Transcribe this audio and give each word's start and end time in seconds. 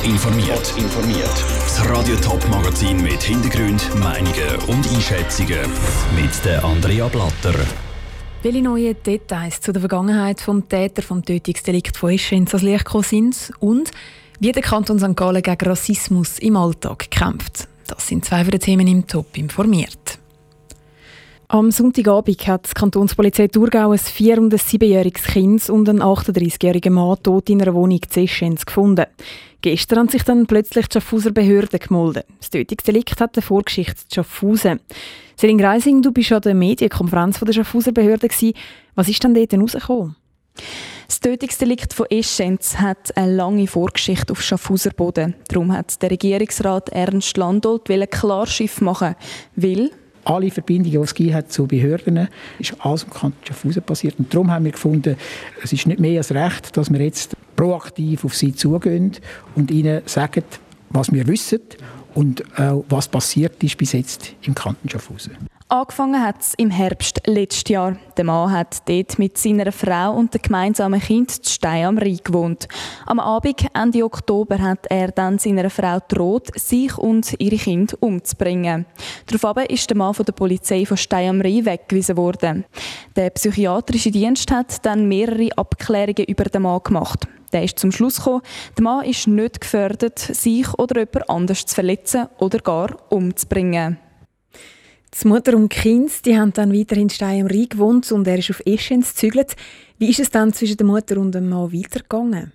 Top 0.00 0.08
informiert. 0.08 0.74
informiert. 0.78 1.44
Das 1.64 1.88
Radio 1.90 2.16
Top 2.16 2.46
Magazin 2.48 3.02
mit 3.02 3.22
Hintergrund, 3.22 3.94
Meinungen 3.98 4.56
und 4.66 4.88
Einschätzungen 4.94 5.60
mit 6.14 6.44
der 6.44 6.64
Andrea 6.64 7.08
Blatter. 7.08 7.54
Welche 8.42 8.62
neuen 8.62 8.96
Details 9.04 9.60
zu 9.60 9.72
der 9.72 9.80
Vergangenheit 9.80 10.40
vom 10.40 10.68
Täter 10.68 11.02
vom 11.02 11.24
Tötungsdelikt 11.24 11.96
von 11.96 12.12
Eschenz 12.12 12.54
ans 12.54 12.62
Licht 12.62 12.84
gekommen 12.84 13.04
sind 13.04 13.52
und 13.58 13.90
wie 14.38 14.52
der 14.52 14.62
Kanton 14.62 14.98
St. 14.98 15.16
Gallen 15.16 15.42
gegen 15.42 15.68
Rassismus 15.68 16.38
im 16.38 16.56
Alltag 16.56 17.10
kämpft. 17.10 17.68
Das 17.86 18.06
sind 18.06 18.24
zwei 18.24 18.42
von 18.42 18.52
den 18.52 18.60
Themen 18.60 18.86
im 18.86 19.06
Top 19.06 19.36
informiert. 19.36 20.19
Am 21.52 21.72
Sonntagabend 21.72 22.46
hat 22.46 22.70
die 22.70 22.74
Kantonspolizei 22.74 23.48
Thurgau 23.48 23.90
ein 23.90 23.98
4- 23.98 24.38
und 24.38 24.54
ein 24.54 24.58
7-jähriges 24.60 25.24
Kind 25.24 25.68
und 25.68 25.88
einen 25.88 26.00
38-jährigen 26.00 26.92
Mann 26.92 27.20
tot 27.24 27.50
in 27.50 27.60
einer 27.60 27.74
Wohnung 27.74 27.98
in 28.08 28.64
gefunden. 28.64 29.06
Gestern 29.60 29.98
haben 29.98 30.08
sich 30.08 30.22
dann 30.22 30.46
plötzlich 30.46 30.86
die 30.86 30.92
Schaffhauser 30.92 31.32
Behörden 31.32 31.80
gemeldet. 31.80 32.26
Das 32.38 32.50
Tötungsdelikt 32.50 33.20
hat 33.20 33.36
eine 33.36 33.42
Vorgeschichte 33.42 33.96
zu 33.96 34.14
Schaffhausen. 34.14 34.78
Selin 35.34 35.58
Greising, 35.58 36.02
du 36.02 36.12
bist 36.12 36.30
an 36.30 36.42
der 36.42 36.54
Medienkonferenz 36.54 37.40
der 37.40 37.52
Schaffhauser 37.52 37.90
Behörde. 37.90 38.28
Was 38.94 39.08
ist 39.08 39.24
denn 39.24 39.34
dort 39.34 39.52
rausgekommen? 39.52 40.14
Das 41.08 41.18
Tötungsdelikt 41.18 41.92
von 41.92 42.06
Eschenz 42.10 42.76
hat 42.78 43.16
eine 43.16 43.34
lange 43.34 43.66
Vorgeschichte 43.66 44.32
auf 44.32 44.40
Schaffhauser 44.40 44.90
Boden. 44.90 45.34
Darum 45.48 45.72
hat 45.72 46.00
der 46.00 46.12
Regierungsrat 46.12 46.90
Ernst 46.90 47.36
Landolt 47.36 47.88
Klarschiff 48.06 48.80
machen, 48.80 49.16
weil 49.56 49.90
alle 50.24 50.50
Verbindungen, 50.50 51.02
die 51.02 51.28
es 51.28 51.48
zu 51.48 51.66
Behörden, 51.66 52.28
ist 52.58 52.74
alles 52.78 53.04
im 53.04 53.10
Kanton 53.10 53.38
Schaffhausen 53.46 53.82
passiert. 53.82 54.18
Und 54.18 54.32
darum 54.32 54.50
haben 54.50 54.64
wir 54.64 54.72
gefunden, 54.72 55.16
es 55.62 55.72
ist 55.72 55.86
nicht 55.86 56.00
mehr 56.00 56.18
als 56.18 56.32
recht, 56.32 56.76
dass 56.76 56.92
wir 56.92 57.00
jetzt 57.00 57.36
proaktiv 57.56 58.24
auf 58.24 58.34
sie 58.34 58.54
zugehen 58.54 59.12
und 59.54 59.70
ihnen 59.70 60.02
sagen, 60.06 60.44
was 60.90 61.12
wir 61.12 61.26
wissen 61.26 61.60
und 62.14 62.40
äh, 62.58 62.72
was 62.88 63.08
passiert 63.08 63.62
ist 63.62 63.76
bis 63.76 63.92
jetzt 63.92 64.34
im 64.42 64.54
Kanton 64.54 64.88
Schaffhausen. 64.88 65.36
Angefangen 65.72 66.20
hat 66.20 66.40
es 66.40 66.54
im 66.54 66.68
Herbst 66.68 67.20
letztes 67.26 67.70
Jahr. 67.70 67.96
Der 68.16 68.24
Mann 68.24 68.50
hat 68.50 68.88
dort 68.88 69.20
mit 69.20 69.38
seiner 69.38 69.70
Frau 69.70 70.16
und 70.16 70.34
dem 70.34 70.42
gemeinsamen 70.42 71.00
Kind 71.00 71.30
zu 71.30 71.48
Stein 71.48 71.84
am 71.84 71.96
Rhein 71.98 72.18
gewohnt. 72.24 72.66
Am 73.06 73.20
Abend, 73.20 73.66
Ende 73.72 74.04
Oktober, 74.04 74.58
hat 74.58 74.86
er 74.90 75.12
dann 75.12 75.38
seiner 75.38 75.70
Frau 75.70 75.98
droht, 76.08 76.48
sich 76.58 76.98
und 76.98 77.36
ihre 77.38 77.56
Kind 77.56 77.96
umzubringen. 78.02 78.84
Daraufhin 79.26 79.66
ist 79.66 79.88
der 79.88 79.96
Mann 79.96 80.12
von 80.12 80.26
der 80.26 80.32
Polizei 80.32 80.84
von 80.84 80.96
Stein 80.96 81.30
am 81.30 81.40
Rhein 81.40 81.64
weggewiesen 81.64 82.16
worden. 82.16 82.64
Der 83.14 83.30
psychiatrische 83.30 84.10
Dienst 84.10 84.50
hat 84.50 84.84
dann 84.84 85.06
mehrere 85.06 85.56
Abklärungen 85.56 86.24
über 86.26 86.44
den 86.46 86.62
Mann 86.62 86.80
gemacht. 86.82 87.28
Der 87.52 87.64
ist 87.64 87.78
zum 87.78 87.92
Schluss 87.92 88.16
gekommen, 88.16 88.42
der 88.76 88.84
Mann 88.84 89.04
ist 89.04 89.26
nicht 89.26 89.60
gefördert, 89.60 90.18
sich 90.18 90.72
oder 90.74 91.00
jemand 91.00 91.30
anders 91.30 91.66
zu 91.66 91.74
verletzen 91.74 92.28
oder 92.38 92.58
gar 92.58 92.96
umzubringen. 93.10 93.98
Die 95.12 95.28
Mutter 95.28 95.56
und 95.56 95.68
Kind 95.68 96.24
die 96.24 96.38
haben 96.38 96.52
dann 96.52 96.72
weiter 96.72 96.96
in 96.96 97.10
Stein 97.10 97.42
am 97.42 97.46
Rhein 97.48 97.68
gewohnt 97.68 98.10
und 98.12 98.26
er 98.28 98.38
ist 98.38 98.50
auf 98.50 98.62
Eschenz 98.64 99.14
gezügelt. 99.14 99.56
Wie 99.98 100.10
ist 100.10 100.20
es 100.20 100.30
dann 100.30 100.52
zwischen 100.52 100.76
der 100.76 100.86
Mutter 100.86 101.18
und 101.18 101.34
dem 101.34 101.48
Mann 101.48 101.72
weitergegangen? 101.72 102.52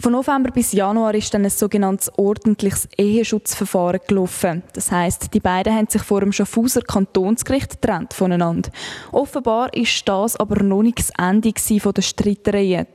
Von 0.00 0.12
November 0.12 0.52
bis 0.52 0.72
Januar 0.72 1.12
ist 1.14 1.34
dann 1.34 1.44
ein 1.44 1.50
sogenanntes 1.50 2.08
ordentliches 2.16 2.88
Eheschutzverfahren 2.96 3.98
gelaufen. 4.06 4.62
Das 4.72 4.92
heißt, 4.92 5.34
die 5.34 5.40
beiden 5.40 5.74
haben 5.74 5.88
sich 5.88 6.02
vor 6.02 6.20
dem 6.20 6.30
Schaffhauser 6.30 6.82
Kantonsgericht 6.82 7.80
getrennt 7.80 8.14
voneinander. 8.14 8.70
Offenbar 9.10 9.74
ist 9.74 10.08
das 10.08 10.36
aber 10.36 10.62
noch 10.62 10.82
nicht 10.82 11.00
das 11.00 11.10
Ende 11.18 11.52
der 11.52 12.02
Streitereien. 12.02 12.86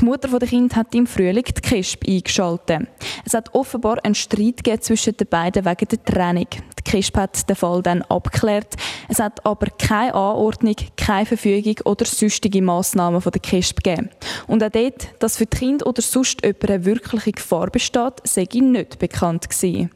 Die 0.00 0.04
Mutter 0.04 0.28
der 0.38 0.48
Kind 0.48 0.74
hat 0.76 0.94
im 0.94 1.06
Frühling 1.06 1.44
die 1.44 1.60
KESP 1.60 2.08
eingeschaltet. 2.08 2.88
Es 3.26 3.34
hat 3.34 3.54
offenbar 3.54 4.02
einen 4.02 4.14
Streit 4.14 4.62
zwischen 4.80 5.14
den 5.14 5.28
beiden 5.28 5.64
wegen 5.66 5.88
der 5.88 6.04
Trennung. 6.04 6.48
KESP 6.86 7.16
hat 7.16 7.48
den 7.48 7.56
Fall 7.56 7.82
dann 7.82 8.02
abgeklärt. 8.02 8.76
Es 9.08 9.18
hat 9.18 9.44
aber 9.44 9.66
keine 9.78 10.14
Anordnung, 10.14 10.76
keine 10.96 11.26
Verfügung 11.26 11.76
oder 11.84 12.04
sonstige 12.04 12.62
Massnahmen 12.62 13.20
von 13.20 13.32
der 13.32 13.40
KESP 13.40 13.82
gegeben. 13.82 14.10
Und 14.46 14.62
auch 14.62 14.70
dort, 14.70 15.08
dass 15.18 15.36
für 15.36 15.46
die 15.46 15.56
Kinder 15.56 15.86
oder 15.86 16.00
sonst 16.00 16.44
jemand 16.44 16.70
eine 16.70 16.84
wirkliche 16.84 17.32
Gefahr 17.32 17.70
besteht, 17.70 18.14
sei 18.24 18.46
nicht 18.52 18.98
bekannt 18.98 19.50
gewesen. 19.50 19.90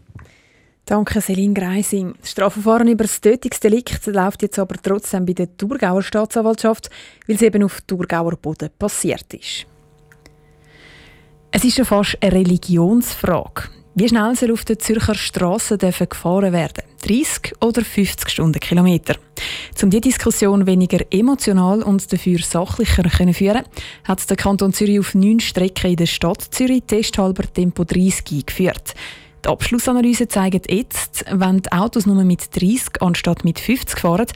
Danke, 0.84 1.20
Celine 1.20 1.54
Greising. 1.54 2.14
Das 2.20 2.32
Strafverfahren 2.32 2.88
über 2.88 3.04
das 3.04 3.20
Tötungsdelikt 3.20 4.06
läuft 4.06 4.42
jetzt 4.42 4.58
aber 4.58 4.74
trotzdem 4.82 5.24
bei 5.24 5.34
der 5.34 5.56
Thurgauer 5.56 6.02
Staatsanwaltschaft, 6.02 6.90
weil 7.28 7.36
es 7.36 7.42
eben 7.42 7.62
auf 7.62 7.80
Thurgauer 7.82 8.36
Boden 8.36 8.70
passiert 8.76 9.32
ist. 9.32 9.66
Es 11.52 11.64
ist 11.64 11.76
schon 11.76 11.84
fast 11.84 12.18
eine 12.20 12.32
Religionsfrage. 12.32 13.79
Wie 13.96 14.08
schnell 14.08 14.36
soll 14.36 14.52
auf 14.52 14.64
den 14.64 14.78
Zürcher 14.78 15.16
Strassen 15.16 15.78
gefahren 15.78 16.52
werden? 16.52 16.84
30 17.02 17.54
oder 17.60 17.84
50 17.84 18.28
Stundenkilometer? 18.28 19.16
Um 19.82 19.90
die 19.90 20.00
Diskussion 20.00 20.64
weniger 20.66 21.00
emotional 21.10 21.82
und 21.82 22.12
dafür 22.12 22.38
sachlicher 22.38 23.02
können 23.02 23.34
führen 23.34 23.64
hat 24.04 24.30
der 24.30 24.36
Kanton 24.36 24.72
Zürich 24.72 25.00
auf 25.00 25.16
neun 25.16 25.40
Strecken 25.40 25.90
in 25.90 25.96
der 25.96 26.06
Stadt 26.06 26.40
Zürich 26.50 26.84
testhalber 26.86 27.42
Tempo 27.52 27.82
30 27.82 28.24
eingeführt. 28.30 28.94
Die 29.44 29.48
Abschlussanalyse 29.48 30.28
zeigt 30.28 30.70
jetzt, 30.70 31.24
wenn 31.28 31.62
die 31.62 31.72
Autos 31.72 32.06
nur 32.06 32.22
mit 32.22 32.54
30 32.54 33.02
anstatt 33.02 33.44
mit 33.44 33.58
50 33.58 33.98
fahren, 33.98 34.26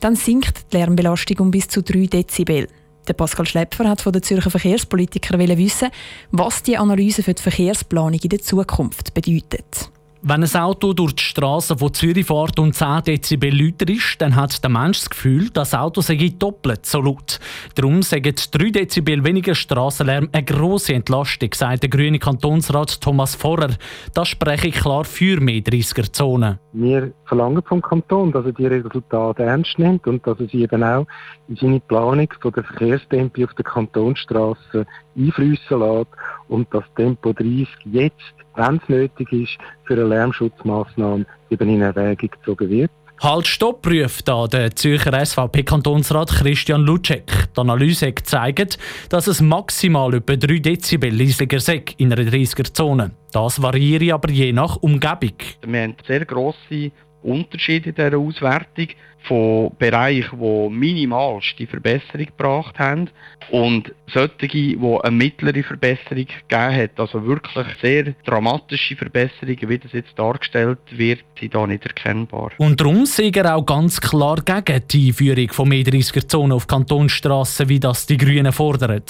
dann 0.00 0.16
sinkt 0.16 0.72
die 0.72 0.78
Lärmbelastung 0.78 1.38
um 1.38 1.50
bis 1.52 1.68
zu 1.68 1.82
3 1.82 2.06
Dezibel. 2.06 2.66
Der 3.06 3.12
Pascal 3.12 3.46
Schlepfer 3.46 3.88
hat 3.88 4.00
von 4.00 4.12
den 4.12 4.22
Zürcher 4.22 4.50
Verkehrspolitikern 4.50 5.38
wissen, 5.58 5.90
was 6.30 6.62
die 6.62 6.78
Analyse 6.78 7.22
für 7.22 7.34
die 7.34 7.42
Verkehrsplanung 7.42 8.18
in 8.20 8.28
der 8.30 8.40
Zukunft 8.40 9.12
bedeutet. 9.12 9.90
Wenn 10.26 10.42
ein 10.42 10.56
Auto 10.56 10.94
durch 10.94 11.16
die 11.16 11.22
Straße 11.22 11.76
von 11.76 11.92
Zürich 11.92 12.28
fährt 12.28 12.58
und 12.58 12.74
10 12.74 13.02
Dezibel 13.02 13.52
lauter 13.54 13.92
ist, 13.92 14.22
dann 14.22 14.34
hat 14.34 14.64
der 14.64 14.70
Mensch 14.70 15.00
das 15.00 15.10
Gefühl, 15.10 15.50
das 15.50 15.74
Auto 15.74 16.00
sei 16.00 16.32
doppelt 16.38 16.86
so 16.86 17.02
laut. 17.02 17.38
Darum 17.74 18.00
sagen 18.00 18.34
3 18.34 18.70
Dezibel 18.70 19.22
weniger 19.22 19.54
Strassenlärm 19.54 20.30
eine 20.32 20.42
grosse 20.42 20.94
Entlastung, 20.94 21.50
sagt 21.52 21.82
der 21.82 21.90
grüne 21.90 22.18
Kantonsrat 22.18 23.02
Thomas 23.02 23.34
Vorrer. 23.34 23.72
Das 24.14 24.28
spreche 24.28 24.68
ich 24.68 24.76
klar 24.76 25.04
für 25.04 25.42
mehr 25.42 25.60
30er-Zonen. 25.60 26.58
Wir 26.72 27.12
verlangen 27.26 27.62
vom 27.62 27.82
Kanton, 27.82 28.32
dass 28.32 28.46
er 28.46 28.52
die 28.52 28.66
Resultate 28.66 29.42
ernst 29.42 29.78
nimmt 29.78 30.06
und 30.06 30.26
dass 30.26 30.40
er 30.40 30.48
sie 30.48 30.62
eben 30.62 30.82
auch 30.82 31.06
in 31.48 31.56
seine 31.56 31.80
Planung 31.80 32.30
der 32.42 32.64
Verkehrstempo 32.64 33.44
auf 33.44 33.52
der 33.52 33.64
Kantonsstraße 33.66 34.86
einfließen 35.16 35.78
lässt 35.78 36.08
und 36.48 36.68
das 36.72 36.84
Tempo 36.96 37.32
30 37.32 37.68
jetzt 37.84 38.34
wenn 38.56 38.76
es 38.76 38.88
nötig 38.88 39.32
ist, 39.32 39.58
für 39.84 39.94
eine 39.94 40.04
Lärmschutzmaßnahme 40.04 41.26
eben 41.50 41.68
in 41.68 41.82
Erwägung 41.82 42.30
gezogen 42.30 42.70
wird. 42.70 42.90
Halt 43.20 43.46
Stopp 43.46 43.82
prüft 43.82 44.26
da 44.26 44.46
der 44.48 44.74
Zürcher 44.74 45.24
SVP-Kantonsrat 45.24 46.30
Christian 46.30 46.82
Lutschek. 46.82 47.30
Die 47.56 47.60
Analyse 47.60 48.12
zeigt, 48.22 48.76
dass 49.08 49.28
es 49.28 49.40
maximal 49.40 50.12
etwa 50.14 50.34
3 50.34 50.58
Dezibel 50.58 51.16
leislicher 51.16 51.60
sei 51.60 51.84
in 51.96 52.12
einer 52.12 52.22
30er-Zone. 52.22 53.12
Das 53.32 53.62
variiert 53.62 54.12
aber 54.12 54.30
je 54.30 54.52
nach 54.52 54.76
Umgebung. 54.76 55.36
Wir 55.64 55.82
haben 55.82 55.96
sehr 56.06 56.24
grosse 56.26 56.90
Unterschiede 57.22 57.90
in 57.90 57.94
dieser 57.94 58.18
Auswertung 58.18 58.88
von 59.24 59.72
Bereichen, 59.78 60.38
die 60.38 60.68
minimalst 60.70 61.58
die 61.58 61.66
Verbesserung 61.66 62.26
gebracht 62.26 62.78
haben 62.78 63.10
und 63.50 63.92
solche, 64.06 64.48
die 64.48 64.78
eine 65.02 65.16
mittlere 65.16 65.62
Verbesserung 65.62 66.26
gegeben 66.26 66.76
hat, 66.76 66.90
also 66.96 67.24
wirklich 67.26 67.66
sehr 67.80 68.14
dramatische 68.24 68.96
Verbesserungen, 68.96 69.68
wie 69.68 69.78
das 69.78 69.92
jetzt 69.92 70.18
dargestellt 70.18 70.78
wird, 70.90 71.20
sind 71.38 71.54
da 71.54 71.66
nicht 71.66 71.84
erkennbar. 71.84 72.50
Und 72.58 72.80
darum 72.80 73.06
sind 73.06 73.36
er 73.36 73.56
auch 73.56 73.64
ganz 73.64 74.00
klar 74.00 74.36
gegen 74.44 74.82
die 74.88 75.08
Einführung 75.08 75.48
von 75.50 75.68
mehr 75.68 75.84
30er-Zonen 75.84 76.52
auf 76.52 76.66
Kantonsstrassen, 76.66 77.68
wie 77.68 77.80
das 77.80 78.06
die 78.06 78.16
Grünen 78.16 78.52
fordern. 78.52 79.02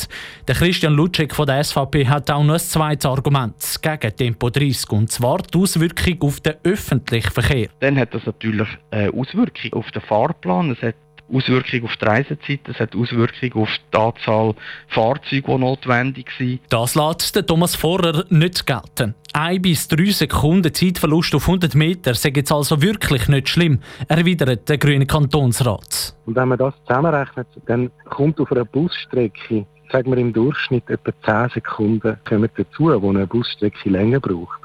Der 0.46 0.54
Christian 0.54 0.94
Lutschek 0.94 1.34
von 1.34 1.46
der 1.46 1.62
SVP 1.62 2.06
hat 2.06 2.31
auch 2.31 2.44
noch 2.44 2.54
ein 2.54 2.60
zweites 2.60 3.06
Argument 3.06 3.54
gegen 3.82 4.16
Tempo 4.16 4.50
30, 4.50 4.90
und 4.90 5.11
zwar 5.11 5.38
die 5.38 5.58
Auswirkung 5.58 6.22
auf 6.22 6.40
den 6.40 6.55
öffentlichen 6.62 7.31
Verkehr. 7.31 7.69
Dann 7.81 7.99
hat 7.99 8.14
das 8.14 8.25
natürlich 8.26 8.69
eine 8.90 9.12
Auswirkung 9.12 9.72
auf 9.72 9.90
den 9.90 10.02
Fahrplan, 10.06 10.70
es 10.72 10.82
hat 10.82 10.94
Auswirkungen 11.32 11.84
auf 11.84 11.96
die 11.96 12.04
Reisezeit, 12.04 12.60
es 12.68 12.78
hat 12.78 12.94
Auswirkungen 12.94 13.52
auf 13.54 13.68
die 13.92 13.96
Anzahl 13.96 14.54
Fahrzeuge, 14.88 15.42
die 15.46 15.58
notwendig 15.58 16.30
sind. 16.36 16.60
Das 16.68 16.94
lässt 16.94 17.34
der 17.34 17.46
Thomas 17.46 17.74
Vorer 17.74 18.24
nicht 18.28 18.66
gelten. 18.66 19.14
Ein 19.32 19.62
bis 19.62 19.88
drei 19.88 20.10
Sekunden 20.10 20.72
Zeitverlust 20.72 21.34
auf 21.34 21.48
100 21.48 21.74
Meter 21.74 22.14
sei 22.14 22.32
jetzt 22.34 22.52
also 22.52 22.82
wirklich 22.82 23.28
nicht 23.28 23.48
schlimm, 23.48 23.80
erwidert 24.06 24.68
der 24.68 24.78
grüne 24.78 25.06
Kantonsrat. 25.06 26.14
Und 26.26 26.36
wenn 26.36 26.48
man 26.48 26.58
das 26.58 26.74
zusammenrechnet, 26.86 27.48
dann 27.66 27.90
kommt 28.04 28.38
auf 28.38 28.52
einer 28.52 28.64
Busstrecke 28.64 29.66
sagen 29.92 30.10
wir 30.10 30.18
im 30.18 30.32
Durchschnitt 30.32 30.88
etwa 30.88 31.12
10 31.50 31.54
Sekunden 31.54 32.16
kommen 32.24 32.48
dazu, 32.56 32.90
wo 33.00 33.10
eine 33.10 33.26
Busstrecke 33.26 33.88
länger 33.88 34.18
braucht. 34.18 34.58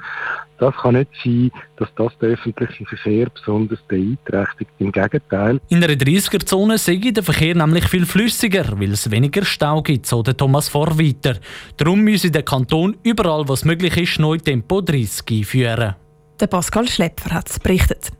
Das 0.60 0.74
kann 0.76 0.94
nicht 0.94 1.10
sein, 1.24 1.50
dass 1.78 1.88
das 1.96 2.12
den 2.18 2.34
öffentlichen 2.34 2.84
Verkehr 2.84 3.28
besonders 3.30 3.78
beeinträchtigt. 3.88 4.70
Im 4.78 4.92
Gegenteil. 4.92 5.58
In 5.70 5.82
einer 5.82 5.94
30er-Zone 5.94 6.76
sei 6.76 6.96
der 6.96 7.22
Verkehr 7.22 7.54
nämlich 7.54 7.88
viel 7.88 8.04
flüssiger, 8.04 8.78
weil 8.78 8.92
es 8.92 9.10
weniger 9.10 9.42
Stau 9.42 9.80
gibt, 9.80 10.04
so 10.04 10.22
der 10.22 10.36
Thomas 10.36 10.68
Vorweiter. 10.68 11.38
Darum 11.78 12.02
müsse 12.02 12.30
der 12.30 12.42
Kanton 12.42 12.94
überall, 13.02 13.48
was 13.48 13.64
möglich 13.64 13.96
ist, 13.96 14.18
neu 14.18 14.36
Tempo 14.36 14.82
30 14.82 15.24
einführen. 15.30 15.94
Der 16.38 16.46
Pascal 16.46 16.88
Schlepper 16.88 17.34
hat 17.34 17.48
es 17.48 17.58
berichtet. 17.58 18.10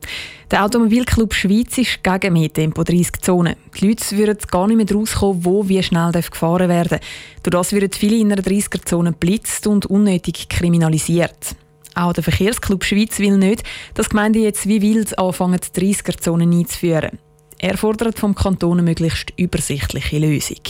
Der 0.49 0.65
Automobilclub 0.65 1.35
Schweiz 1.35 1.77
ist 1.77 2.03
gegen 2.03 2.33
mehr 2.33 2.51
Tempo 2.51 2.83
30 2.83 3.21
Zonen. 3.21 3.55
Die 3.79 3.87
Leute 3.87 4.17
würden 4.17 4.37
gar 4.49 4.67
nicht 4.67 4.77
mehr 4.77 4.97
rauskommen, 4.97 5.45
wo 5.45 5.67
wie 5.69 5.81
schnell 5.83 6.11
gefahren 6.11 6.69
werden 6.69 6.99
Durch 7.43 7.51
das 7.51 7.71
würden 7.71 7.91
viele 7.93 8.17
in 8.17 8.31
einer 8.31 8.41
30er-Zone 8.41 9.11
blitzt 9.13 9.67
und 9.67 9.85
unnötig 9.85 10.49
kriminalisiert. 10.49 11.55
Auch 11.95 12.13
der 12.13 12.23
Verkehrsclub 12.23 12.83
Schweiz 12.83 13.19
will 13.19 13.37
nicht, 13.37 13.63
dass 13.93 14.09
Gemeinden 14.09 14.43
jetzt 14.43 14.67
wie 14.67 14.81
wild 14.81 15.17
anfangen, 15.17 15.59
30er-Zonen 15.59 16.51
einzuführen. 16.51 17.19
Er 17.59 17.77
fordert 17.77 18.17
vom 18.17 18.33
Kanton 18.33 18.79
eine 18.79 18.83
möglichst 18.83 19.33
übersichtliche 19.37 20.19
Lösung. 20.19 20.61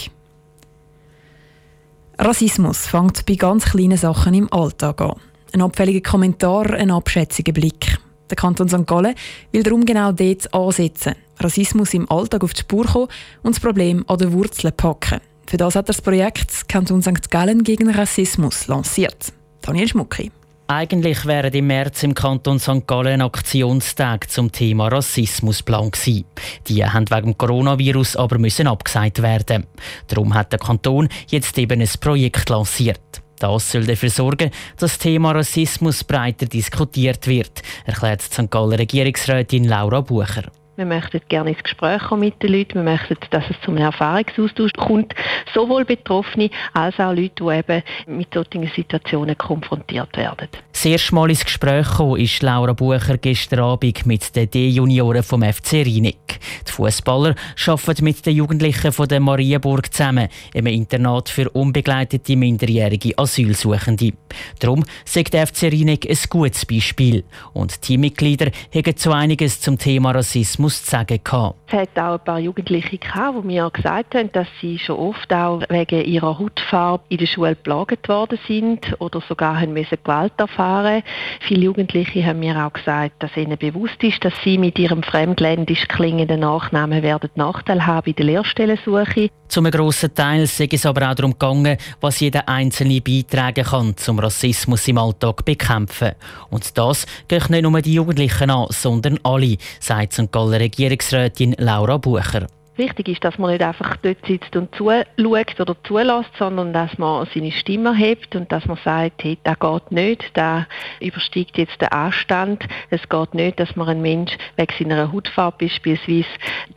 Rassismus 2.18 2.88
fängt 2.88 3.26
bei 3.26 3.36
ganz 3.36 3.66
kleinen 3.66 3.98
Sachen 3.98 4.34
im 4.34 4.52
Alltag 4.52 5.02
an. 5.02 5.16
Ein 5.54 5.62
abfälliger 5.62 6.10
Kommentar, 6.10 6.72
ein 6.74 6.92
abschätziger 6.92 7.54
Blick. 7.54 7.98
Der 8.30 8.36
Kanton 8.36 8.70
St. 8.70 8.86
Gallen 8.86 9.16
will 9.52 9.64
darum 9.64 9.86
genau 9.86 10.12
dort 10.12 10.54
ansetzen, 10.54 11.16
Rassismus 11.40 11.94
im 11.94 12.10
Alltag 12.10 12.44
auf 12.44 12.54
die 12.54 12.62
Spur 12.62 12.86
kommen 12.86 13.08
und 13.44 13.56
das 13.56 13.60
Problem 13.60 14.06
an 14.08 14.18
den 14.18 14.32
Wurzeln 14.34 14.74
packen. 14.76 15.20
Für 15.48 15.58
das 15.58 15.76
hat 15.76 15.86
er 15.86 15.94
das 15.94 16.02
Projekt 16.02 16.70
Kanton 16.70 17.02
St. 17.02 17.30
Gallen 17.30 17.64
gegen 17.64 17.90
Rassismus 17.90 18.68
lanciert. 18.68 19.34
Daniel 19.62 19.88
Schmucki. 19.88 20.32
Eigentlich 20.74 21.26
wären 21.26 21.52
im 21.52 21.68
März 21.68 22.02
im 22.04 22.16
Kanton 22.16 22.58
St. 22.58 22.88
Gallen 22.88 23.22
Aktionstag 23.22 24.30
zum 24.30 24.54
Thema 24.54 24.88
Rassismus 24.88 25.62
plan 25.62 25.92
gewesen. 25.92 26.24
Die 26.70 26.86
haben 26.86 27.12
wegen 27.12 27.38
Coronavirus 27.38 28.16
aber 28.16 28.38
müssen 28.38 28.68
abgesagt 28.68 29.22
werden. 29.22 29.68
Darum 30.08 30.34
hat 30.34 30.54
der 30.54 30.60
Kanton 30.60 31.10
jetzt 31.28 31.58
eben 31.58 31.82
ein 31.82 31.90
Projekt 32.00 32.48
lanciert. 32.48 33.22
Das 33.38 33.70
soll 33.70 33.86
dafür 33.86 34.10
sorgen, 34.10 34.50
dass 34.78 34.92
das 34.94 34.98
Thema 35.00 35.34
Rassismus 35.34 36.06
breiter 36.06 36.46
diskutiert 36.46 37.28
wird, 37.28 37.64
erklärt 37.84 38.22
die 38.22 38.34
St. 38.34 38.50
Galler 38.50 38.80
Regierungsrätin 38.80 39.66
Laura 39.66 40.00
Bucher. 40.00 40.54
Wir 40.78 40.86
möchten 40.86 41.20
gerne 41.28 41.50
ins 41.50 41.64
Gespräch 41.64 42.02
kommen 42.02 42.22
mit 42.22 42.42
den 42.42 42.54
Leuten. 42.54 42.76
Wir 42.76 42.84
möchten, 42.84 43.18
dass 43.30 43.44
es 43.50 43.58
zum 43.66 43.76
Erfahrungsaustausch 43.76 44.72
kommt. 44.78 45.14
Sowohl 45.54 45.84
Betroffene 45.84 46.50
als 46.74 46.98
auch 46.98 47.14
Leute, 47.14 47.44
die 47.44 47.58
eben 47.58 47.84
mit 48.18 48.34
solchen 48.34 48.72
Situationen 48.74 49.38
konfrontiert 49.38 50.16
werden. 50.16 50.48
Das 50.72 50.86
erste 50.86 51.14
Mal 51.14 51.30
ins 51.30 51.44
Gespräch 51.44 51.90
gekommen 51.90 52.22
ist 52.22 52.42
Laura 52.42 52.72
Bucher 52.72 53.18
gestern 53.18 53.60
Abend 53.60 54.06
mit 54.06 54.34
den 54.34 54.50
D-Junioren 54.50 55.24
vom 55.24 55.44
FC 55.44 55.74
Rieneck. 55.74 56.40
Die 56.66 56.72
Fußballer 56.72 57.36
arbeiten 57.68 58.04
mit 58.06 58.26
den 58.26 58.36
Jugendlichen 58.38 58.94
von 58.94 59.08
der 59.10 59.20
Marienburg 59.20 59.94
zusammen, 59.94 60.30
einem 60.56 60.68
Internat 60.68 61.28
für 61.30 61.50
unbegleitete 61.50 62.38
minderjährige 62.38 63.18
Asylsuchende. 63.18 64.14
Darum 64.60 64.86
sagt 65.06 65.34
der 65.34 65.46
FC 65.46 65.64
Rieneck 65.64 66.10
ein 66.10 66.18
gutes 66.30 66.66
Beispiel. 66.66 67.26
Und 67.54 67.82
Teammitglieder 67.82 68.52
haben 68.74 68.94
so 68.98 69.12
einiges 69.12 69.60
zum 69.60 69.78
Thema 69.78 70.12
Rassismus 70.12 70.61
zu 70.70 70.90
sagen 70.90 71.20
gehabt. 71.24 71.56
Es 71.68 71.74
hat 71.74 71.98
auch 71.98 72.14
ein 72.14 72.24
paar 72.24 72.40
Jugendliche 72.40 72.98
gehabt, 72.98 73.38
die 73.44 73.48
mir 73.48 73.70
gesagt 73.70 74.16
haben, 74.16 74.32
dass 74.32 74.48
sie 74.60 74.80
schon 74.80 74.98
oft 74.98 75.34
auch 75.34 75.62
wegen 75.70 76.04
ihrer 76.04 76.40
Hautfarbe 76.40 77.04
in 77.10 77.18
der 77.18 77.26
Schule 77.26 77.56
geplagt 77.56 78.10
worden 78.10 78.40
sind 78.48 78.96
oder 79.00 79.22
sogar 79.22 79.60
haben 79.60 79.74
müssen 79.74 79.98
Gewalt 80.04 80.34
erfahren. 80.38 81.04
Viele 81.42 81.66
Jugendliche 81.66 82.26
haben 82.26 82.40
mir 82.40 82.66
auch 82.66 82.74
gesagt, 82.74 83.22
dass 83.24 83.36
ihnen 83.38 83.58
bewusst 83.58 84.04
ist, 84.04 84.24
dass 84.24 84.34
sie 84.44 84.58
mit 84.58 84.78
ihrem 84.80 85.04
fremdländisch 85.04 85.88
klingenden 85.88 86.42
Nachnamen 86.42 87.04
werden 87.04 87.30
Nachteil 87.36 87.86
haben 87.86 88.08
in 88.08 88.16
der 88.16 88.26
Lehrstellensuche. 88.26 89.30
Zum 89.52 89.70
grossen 89.70 90.16
Teil 90.16 90.48
sei 90.48 90.70
es 90.72 90.86
aber 90.86 91.12
auch 91.12 91.14
darum 91.14 91.34
gegangen, 91.34 91.76
was 92.00 92.22
jeder 92.22 92.48
Einzelne 92.48 93.02
beitragen 93.02 93.66
kann, 93.66 93.98
zum 93.98 94.18
Rassismus 94.18 94.88
im 94.88 94.98
Alltag 94.98 95.44
bekämpfen. 95.44 96.14
Und 96.50 96.78
das 96.78 97.06
geht 97.28 97.50
nicht 97.50 97.64
nur 97.64 97.82
die 97.82 97.96
Jugendlichen 97.96 98.50
an, 98.50 98.68
sondern 98.70 99.20
alle, 99.24 99.58
sagt 99.82 100.14
St. 100.14 100.32
Galler 100.32 100.62
Regierungsrätin 100.62 101.56
Laura 101.58 101.98
Bucher. 101.98 102.48
Wichtig 102.82 103.10
ist, 103.10 103.24
dass 103.24 103.38
man 103.38 103.52
nicht 103.52 103.62
einfach 103.62 103.96
dort 103.98 104.26
sitzt 104.26 104.56
und 104.56 104.74
zuschaut 104.74 105.60
oder 105.60 105.76
zulässt, 105.84 106.32
sondern 106.40 106.74
dass 106.74 106.98
man 106.98 107.28
seine 107.32 107.52
Stimme 107.52 107.96
hebt 107.96 108.36
und 108.36 108.52
dass 108.52 108.66
man 108.66 108.80
sagt, 108.84 109.24
hey, 109.24 109.38
das 109.44 109.60
geht 109.60 109.92
nicht, 109.92 110.24
das 110.34 110.64
übersteigt 111.00 111.60
jetzt 111.60 111.80
den 111.80 111.90
Anstand. 111.90 112.68
Es 112.90 113.08
geht 113.08 113.36
nicht, 113.36 113.60
dass 113.60 113.76
man 113.76 113.88
einen 113.88 114.02
Mensch 114.02 114.32
wegen 114.56 114.74
seiner 114.80 115.12
Hautfarbe 115.12 115.68
beispielsweise 115.68 116.26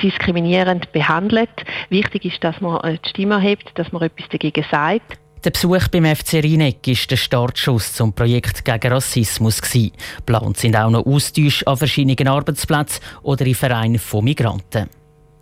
diskriminierend 0.02 0.92
behandelt. 0.92 1.64
Wichtig 1.88 2.26
ist, 2.26 2.44
dass 2.44 2.60
man 2.60 2.82
die 3.02 3.08
Stimme 3.08 3.40
hebt, 3.40 3.70
dass 3.78 3.90
man 3.90 4.02
etwas 4.02 4.28
dagegen 4.28 4.66
sagt. 4.70 5.18
Der 5.42 5.52
Besuch 5.52 5.88
beim 5.88 6.04
FC 6.04 6.34
Rieneck 6.34 6.86
war 6.86 7.06
der 7.08 7.16
Startschuss 7.16 7.94
zum 7.94 8.12
Projekt 8.12 8.62
gegen 8.62 8.92
Rassismus. 8.92 9.62
Geplant 9.62 10.58
sind 10.58 10.76
auch 10.76 10.90
noch 10.90 11.06
Austausche 11.06 11.66
an 11.66 11.78
verschiedenen 11.78 12.28
Arbeitsplätzen 12.28 13.02
oder 13.22 13.46
in 13.46 13.54
Vereinen 13.54 13.98
von 13.98 14.22
Migranten. 14.22 14.90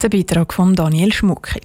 Der 0.02 0.08
Beitrag 0.08 0.52
von 0.52 0.74
Daniel 0.74 1.12
Schmucki. 1.12 1.60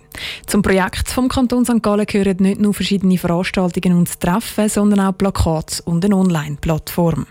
Zum 0.46 0.62
Projekt 0.62 1.10
vom 1.10 1.28
Kanton 1.28 1.66
St. 1.66 1.82
Gallen 1.82 2.06
gehören 2.06 2.38
nicht 2.40 2.62
nur 2.62 2.72
verschiedene 2.72 3.18
Veranstaltungen 3.18 3.98
und 3.98 4.20
Treffen, 4.20 4.70
sondern 4.70 5.00
auch 5.00 5.18
Plakate 5.18 5.82
und 5.86 6.06
eine 6.06 6.16
Online-Plattform. 6.16 7.26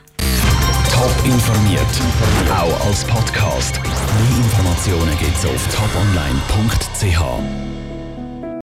Top 0.91 1.15
informiert, 1.25 1.81
auch 2.51 2.87
als 2.87 3.05
Podcast. 3.05 3.81
Mehr 3.81 4.39
Informationen 4.39 5.17
gibt 5.21 5.37
es 5.37 5.47
auf 5.47 5.77
toponline.ch. 5.77 7.76